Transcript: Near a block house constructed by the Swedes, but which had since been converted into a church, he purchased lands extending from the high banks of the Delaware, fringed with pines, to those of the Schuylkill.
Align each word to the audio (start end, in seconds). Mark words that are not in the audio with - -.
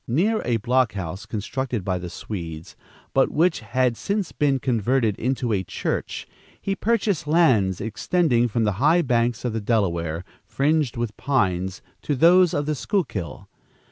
Near 0.07 0.41
a 0.43 0.57
block 0.57 0.93
house 0.93 1.27
constructed 1.27 1.85
by 1.85 1.99
the 1.99 2.09
Swedes, 2.09 2.75
but 3.13 3.29
which 3.29 3.59
had 3.59 3.95
since 3.95 4.31
been 4.31 4.57
converted 4.57 5.15
into 5.19 5.53
a 5.53 5.63
church, 5.63 6.27
he 6.59 6.75
purchased 6.75 7.27
lands 7.27 7.79
extending 7.79 8.47
from 8.47 8.63
the 8.63 8.71
high 8.81 9.03
banks 9.03 9.45
of 9.45 9.53
the 9.53 9.61
Delaware, 9.61 10.23
fringed 10.43 10.97
with 10.97 11.15
pines, 11.17 11.83
to 12.01 12.15
those 12.15 12.51
of 12.51 12.65
the 12.65 12.73
Schuylkill. 12.73 13.47